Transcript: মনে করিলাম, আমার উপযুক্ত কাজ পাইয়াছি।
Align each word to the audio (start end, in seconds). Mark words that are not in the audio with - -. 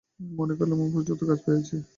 মনে 0.31 0.53
করিলাম, 0.57 0.77
আমার 0.77 0.89
উপযুক্ত 0.91 1.21
কাজ 1.29 1.39
পাইয়াছি। 1.45 1.75